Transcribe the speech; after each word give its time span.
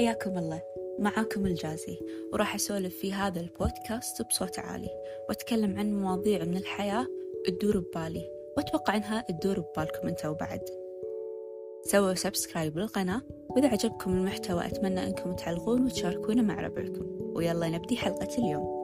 حياكم 0.00 0.38
الله. 0.38 0.62
معاكم 0.98 1.46
الجازي. 1.46 1.98
وراح 2.32 2.54
أسولف 2.54 2.96
في 2.96 3.12
هذا 3.12 3.40
البودكاست 3.40 4.22
بصوت 4.22 4.58
عالي. 4.58 4.88
وأتكلم 5.28 5.78
عن 5.78 6.00
مواضيع 6.00 6.44
من 6.44 6.56
الحياة 6.56 7.06
تدور 7.46 7.78
ببالي. 7.78 8.30
وأتوقع 8.56 8.96
أنها 8.96 9.20
تدور 9.20 9.60
ببالكم 9.60 10.08
أنتوا 10.08 10.32
بعد 10.34 10.60
سووا 11.84 12.14
سبسكرايب 12.14 12.78
للقناة. 12.78 13.22
وإذا 13.48 13.68
عجبكم 13.68 14.12
المحتوى 14.12 14.66
أتمنى 14.66 15.06
أنكم 15.06 15.32
تعلقون 15.32 15.84
وتشاركونه 15.86 16.42
مع 16.42 16.60
ربعكم. 16.60 17.32
ويلا 17.34 17.68
نبدي 17.68 17.96
حلقة 17.96 18.38
اليوم. 18.38 18.79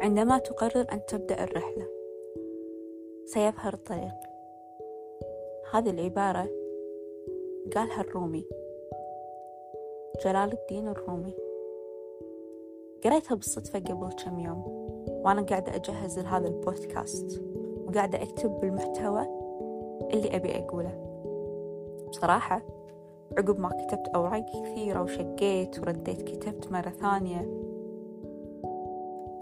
عندما 0.00 0.38
تقرر 0.38 0.86
أن 0.92 1.06
تبدأ 1.06 1.44
الرحلة 1.44 1.86
سيظهر 3.24 3.74
الطريق. 3.74 4.14
هذه 5.72 5.90
العبارة 5.90 6.48
قالها 7.74 8.00
الرومي 8.00 8.44
جلال 10.24 10.52
الدين 10.52 10.88
الرومي. 10.88 11.34
قريتها 13.04 13.34
بالصدفة 13.34 13.78
قبل 13.78 14.12
كم 14.24 14.40
يوم 14.40 14.64
وأنا 15.24 15.42
قاعدة 15.42 15.74
أجهز 15.74 16.18
لهذا 16.18 16.48
البودكاست 16.48 17.42
وقاعدة 17.86 18.22
أكتب 18.22 18.50
بالمحتوى 18.50 19.22
اللي 20.12 20.36
أبي 20.36 20.58
أقوله. 20.58 21.06
بصراحة 22.08 22.62
عقب 23.38 23.60
ما 23.60 23.68
كتبت 23.68 24.08
أوراق 24.08 24.44
كثيرة 24.64 25.02
وشقيت 25.02 25.78
ورديت 25.78 26.22
كتبت 26.22 26.72
مرة 26.72 26.90
ثانية 26.90 27.69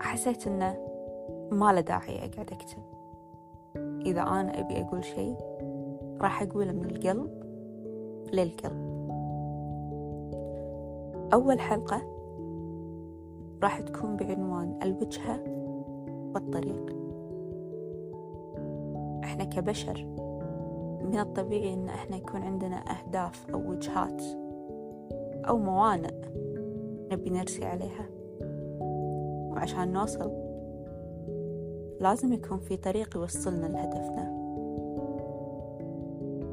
حسيت 0.00 0.46
إنه 0.46 0.76
ما 1.52 1.72
له 1.72 1.80
داعي 1.80 2.18
أقعد 2.18 2.52
أكتب. 2.52 2.82
إذا 4.06 4.20
أنا 4.20 4.60
أبي 4.60 4.80
أقول 4.80 5.04
شيء 5.04 5.36
راح 6.20 6.42
أقوله 6.42 6.72
من 6.72 6.84
القلب 6.84 7.30
للقلب. 8.32 8.88
أول 11.32 11.60
حلقة 11.60 12.02
راح 13.62 13.80
تكون 13.80 14.16
بعنوان 14.16 14.78
الوجهة 14.82 15.44
والطريق. 16.34 16.96
إحنا 19.24 19.44
كبشر 19.44 20.06
من 21.04 21.18
الطبيعي 21.18 21.74
إن 21.74 21.88
إحنا 21.88 22.16
يكون 22.16 22.42
عندنا 22.42 22.76
أهداف 22.76 23.50
أو 23.50 23.70
وجهات 23.70 24.22
أو 25.48 25.58
موانئ 25.58 26.14
نبي 27.12 27.30
نرسي 27.30 27.64
عليها. 27.64 28.17
وعشان 29.58 29.92
نوصل 29.92 30.32
لازم 32.00 32.32
يكون 32.32 32.58
في 32.58 32.76
طريق 32.76 33.16
يوصلنا 33.16 33.66
لهدفنا. 33.66 34.30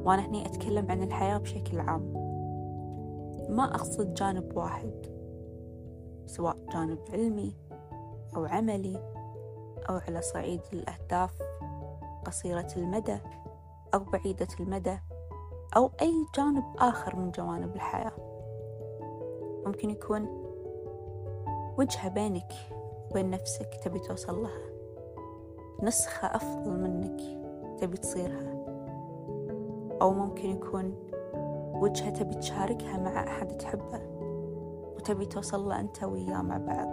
وأنا 0.04 0.26
هني 0.26 0.46
أتكلم 0.46 0.90
عن 0.90 1.02
الحياة 1.02 1.38
بشكل 1.38 1.80
عام. 1.80 2.12
ما 3.48 3.64
أقصد 3.64 4.14
جانب 4.14 4.56
واحد 4.56 5.06
سواء 6.26 6.56
جانب 6.72 6.98
علمي 7.12 7.56
أو 8.36 8.44
عملي 8.44 8.96
أو 9.88 9.94
على 10.08 10.22
صعيد 10.22 10.60
الأهداف 10.72 11.42
قصيرة 12.24 12.68
المدى 12.76 13.18
أو 13.94 13.98
بعيدة 13.98 14.48
المدى 14.60 14.98
أو 15.76 15.90
أي 16.02 16.26
جانب 16.36 16.64
آخر 16.78 17.16
من 17.16 17.30
جوانب 17.30 17.74
الحياة. 17.74 18.12
ممكن 19.66 19.90
يكون 19.90 20.22
وجهة 21.78 22.08
بينك 22.08 22.52
وين 23.16 23.30
نفسك 23.30 23.68
تبي 23.84 23.98
توصل 23.98 24.42
لها. 24.42 24.70
نسخة 25.82 26.36
أفضل 26.36 26.70
منك 26.70 27.20
تبي 27.80 27.96
تصيرها. 27.96 28.64
أو 30.02 30.12
ممكن 30.12 30.50
يكون 30.50 30.94
وجهة 31.74 32.10
تبي 32.10 32.34
تشاركها 32.34 32.98
مع 32.98 33.26
أحد 33.26 33.56
تحبه 33.56 34.00
وتبي 34.96 35.26
توصل 35.26 35.68
له 35.68 35.80
أنت 35.80 36.04
وياه 36.04 36.42
مع 36.42 36.58
بعض. 36.58 36.88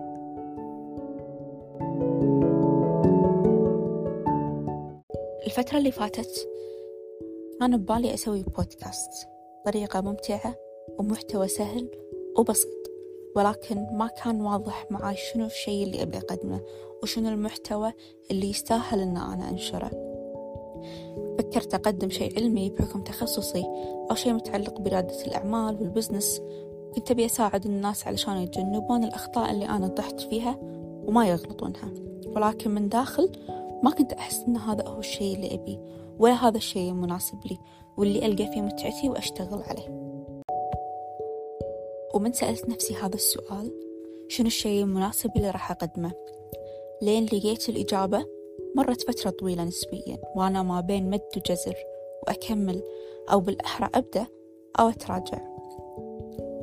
الفترة 5.45 5.77
اللي 5.77 5.91
فاتت 5.91 6.49
أنا 7.61 7.77
ببالي 7.77 8.13
أسوي 8.13 8.43
بودكاست 8.43 9.27
طريقة 9.65 10.01
ممتعة 10.01 10.55
ومحتوى 10.99 11.47
سهل 11.47 11.91
وبسيط. 12.37 12.92
ولكن 13.35 13.87
ما 13.91 14.07
كان 14.07 14.41
واضح 14.41 14.85
معاي 14.89 15.15
شنو 15.15 15.45
الشيء 15.45 15.83
اللي 15.83 16.01
أبي 16.01 16.17
أقدمه 16.17 16.61
وشنو 17.03 17.29
المحتوى 17.29 17.93
اللي 18.31 18.49
يستاهل 18.49 18.99
أن 18.99 19.17
أنا 19.17 19.49
أنشره. 19.49 19.91
فكرت 21.37 21.73
أقدم 21.73 22.09
شيء 22.09 22.35
علمي 22.39 22.69
بحكم 22.69 23.03
تخصصي 23.03 23.63
أو 24.11 24.15
شيء 24.15 24.33
متعلق 24.33 24.81
بريادة 24.81 25.25
الأعمال 25.25 25.75
والبزنس. 25.81 26.41
كنت 26.95 27.11
أبي 27.11 27.25
أساعد 27.25 27.65
الناس 27.65 28.07
علشان 28.07 28.37
يتجنبون 28.37 29.03
الأخطاء 29.03 29.51
اللي 29.51 29.65
أنا 29.65 29.87
طحت 29.87 30.19
فيها 30.21 30.59
وما 31.07 31.27
يغلطونها. 31.27 31.93
ولكن 32.25 32.71
من 32.71 32.89
داخل 32.89 33.31
ما 33.83 33.91
كنت 33.91 34.13
أحس 34.13 34.43
أن 34.47 34.57
هذا 34.57 34.87
هو 34.87 34.99
الشيء 34.99 35.35
اللي 35.35 35.53
أبيه 35.53 35.77
ولا 36.19 36.33
هذا 36.33 36.57
الشيء 36.57 36.91
المناسب 36.91 37.39
لي 37.45 37.57
واللي 37.97 38.25
ألقى 38.25 38.47
فيه 38.47 38.61
متعتي 38.61 39.09
وأشتغل 39.09 39.63
عليه. 39.63 40.12
ومن 42.13 42.33
سألت 42.33 42.69
نفسي 42.69 42.95
هذا 42.95 43.15
السؤال 43.15 43.71
شنو 44.27 44.47
الشيء 44.47 44.83
المناسب 44.83 45.29
اللي 45.35 45.49
راح 45.49 45.71
أقدمه؟ 45.71 46.11
لين 47.01 47.25
لقيت 47.25 47.69
الإجابة 47.69 48.25
مرت 48.75 49.01
فترة 49.01 49.29
طويلة 49.29 49.63
نسبيا 49.63 50.17
وأنا 50.35 50.63
ما 50.63 50.81
بين 50.81 51.09
مد 51.09 51.21
وجزر 51.37 51.75
وأكمل 52.27 52.83
أو 53.31 53.39
بالأحرى 53.39 53.89
أبدأ 53.95 54.27
أو 54.79 54.89
أتراجع. 54.89 55.53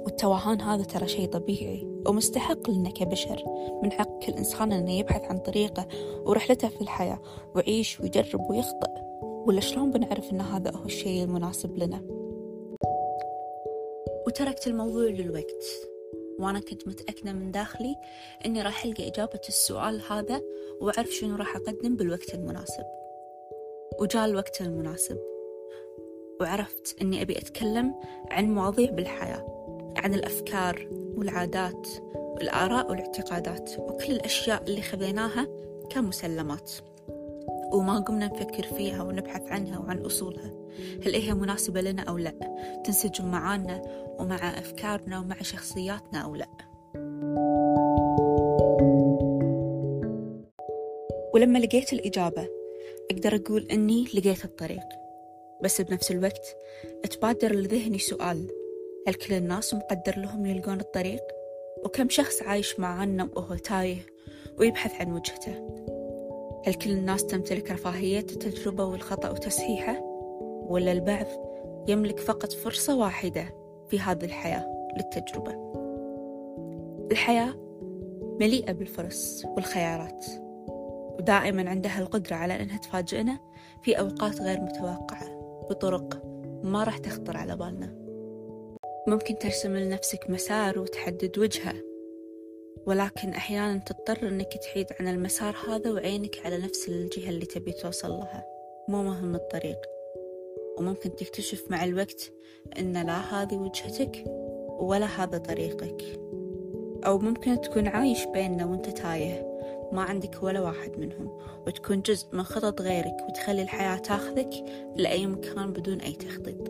والتوهان 0.04 0.60
هذا 0.60 0.82
ترى 0.82 1.08
شيء 1.08 1.28
طبيعي 1.28 2.02
ومستحق 2.08 2.70
لنا 2.70 2.90
كبشر 2.90 3.42
من 3.82 3.92
حق 3.92 4.18
كل 4.18 4.32
إنسان 4.32 4.72
أنه 4.72 4.92
يبحث 4.92 5.22
عن 5.22 5.38
طريقه 5.38 5.88
ورحلته 6.24 6.68
في 6.68 6.80
الحياة 6.80 7.18
ويعيش 7.54 8.00
ويجرب 8.00 8.50
ويخطئ. 8.50 8.90
ولا 9.22 9.60
شلون 9.60 9.90
بنعرف 9.90 10.32
أن 10.32 10.40
هذا 10.40 10.70
هو 10.70 10.84
الشيء 10.84 11.24
المناسب 11.24 11.78
لنا؟ 11.78 12.19
وتركت 14.30 14.66
الموضوع 14.66 15.04
للوقت. 15.04 15.64
وأنا 16.38 16.60
كنت 16.60 16.88
متأكدة 16.88 17.32
من 17.32 17.50
داخلي 17.50 17.96
إني 18.46 18.62
راح 18.62 18.84
ألقى 18.84 19.08
إجابة 19.08 19.40
السؤال 19.48 20.02
هذا 20.10 20.42
وأعرف 20.80 21.10
شنو 21.10 21.36
راح 21.36 21.56
أقدم 21.56 21.96
بالوقت 21.96 22.34
المناسب. 22.34 22.84
وجاء 24.00 24.24
الوقت 24.24 24.60
المناسب. 24.60 25.18
وعرفت 26.40 26.96
إني 27.02 27.22
أبي 27.22 27.38
أتكلم 27.38 27.94
عن 28.30 28.54
مواضيع 28.54 28.90
بالحياة 28.90 29.46
عن 29.96 30.14
الأفكار 30.14 30.88
والعادات 31.16 31.88
والآراء 32.10 32.90
والاعتقادات 32.90 33.78
وكل 33.78 34.12
الأشياء 34.12 34.62
اللي 34.62 34.82
خذيناها 34.82 35.48
كمسلمات. 35.90 36.72
وما 37.72 37.98
قمنا 37.98 38.26
نفكر 38.26 38.62
فيها 38.62 39.02
ونبحث 39.02 39.42
عنها 39.42 39.78
وعن 39.78 39.98
أصولها. 39.98 40.50
هل 41.06 41.14
هي 41.14 41.34
مناسبة 41.34 41.80
لنا 41.80 42.02
أو 42.02 42.18
لا؟ 42.18 42.34
تنسجم 42.84 43.30
معانا 43.30 43.82
ومع 44.18 44.58
أفكارنا 44.58 45.18
ومع 45.18 45.42
شخصياتنا 45.42 46.18
أو 46.18 46.34
لا؟ 46.34 46.48
ولما 51.34 51.58
لقيت 51.58 51.92
الإجابة 51.92 52.48
أقدر 53.10 53.34
أقول 53.34 53.68
أني 53.70 54.04
لقيت 54.14 54.44
الطريق. 54.44 54.84
بس 55.62 55.80
بنفس 55.80 56.10
الوقت 56.10 56.56
أتبادر 57.04 57.54
لذهني 57.54 57.98
سؤال. 57.98 58.46
هل 59.08 59.14
كل 59.14 59.34
الناس 59.34 59.74
مقدر 59.74 60.18
لهم 60.18 60.46
يلقون 60.46 60.80
الطريق؟ 60.80 61.22
وكم 61.84 62.08
شخص 62.08 62.42
عايش 62.42 62.80
معانا 62.80 63.28
وهو 63.36 63.54
تايه 63.54 64.06
ويبحث 64.58 65.00
عن 65.00 65.12
وجهته؟ 65.12 65.66
هل 66.66 66.74
كل 66.74 66.90
الناس 66.90 67.26
تمتلك 67.26 67.70
رفاهية 67.70 68.18
التجربة 68.18 68.84
والخطأ 68.84 69.30
وتصحيحه؟ 69.30 70.00
ولا 70.68 70.92
البعض 70.92 71.26
يملك 71.88 72.18
فقط 72.18 72.52
فرصة 72.52 72.96
واحدة 72.96 73.54
في 73.88 74.00
هذه 74.00 74.24
الحياة 74.24 74.92
للتجربة؟ 74.96 75.70
الحياة 77.12 77.54
مليئة 78.40 78.72
بالفرص 78.72 79.44
والخيارات 79.44 80.26
ودائما 81.18 81.70
عندها 81.70 81.98
القدرة 81.98 82.34
على 82.36 82.62
أنها 82.62 82.78
تفاجئنا 82.78 83.38
في 83.82 83.98
أوقات 83.98 84.40
غير 84.40 84.60
متوقعة 84.60 85.28
بطرق 85.70 86.22
ما 86.64 86.84
راح 86.84 86.98
تخطر 86.98 87.36
على 87.36 87.56
بالنا 87.56 87.94
ممكن 89.06 89.38
ترسم 89.38 89.76
لنفسك 89.76 90.30
مسار 90.30 90.78
وتحدد 90.78 91.38
وجهة 91.38 91.74
ولكن 92.86 93.28
أحيانا 93.28 93.78
تضطر 93.78 94.28
أنك 94.28 94.56
تحيد 94.56 94.86
عن 95.00 95.08
المسار 95.08 95.56
هذا 95.68 95.90
وعينك 95.90 96.40
على 96.44 96.58
نفس 96.58 96.88
الجهة 96.88 97.30
اللي 97.30 97.46
تبي 97.46 97.72
توصل 97.72 98.10
لها. 98.10 98.44
مو 98.88 99.02
مهم 99.02 99.34
الطريق. 99.34 99.78
وممكن 100.78 101.16
تكتشف 101.16 101.70
مع 101.70 101.84
الوقت 101.84 102.32
أن 102.78 102.92
لا 102.92 103.18
هذه 103.18 103.54
وجهتك 103.54 104.24
ولا 104.80 105.06
هذا 105.06 105.38
طريقك. 105.38 106.02
أو 107.06 107.18
ممكن 107.18 107.60
تكون 107.60 107.88
عايش 107.88 108.24
بيننا 108.24 108.66
وأنت 108.66 108.88
تايه. 108.88 109.50
ما 109.92 110.02
عندك 110.02 110.42
ولا 110.42 110.60
واحد 110.60 110.98
منهم. 110.98 111.38
وتكون 111.66 112.00
جزء 112.00 112.26
من 112.32 112.42
خطط 112.42 112.80
غيرك 112.80 113.16
وتخلي 113.28 113.62
الحياة 113.62 113.96
تاخذك 113.96 114.50
لأي 114.96 115.26
مكان 115.26 115.72
بدون 115.72 116.00
أي 116.00 116.12
تخطيط. 116.12 116.68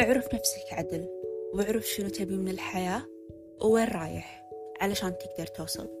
اعرف 0.00 0.34
نفسك 0.34 0.72
عدل. 0.72 1.08
واعرف 1.54 1.86
شنو 1.86 2.08
تبي 2.08 2.36
من 2.36 2.48
الحياة. 2.48 3.02
ووين 3.62 3.88
رايح؟ 3.88 4.48
علشان 4.80 5.18
تقدر 5.18 5.46
توصل. 5.46 5.99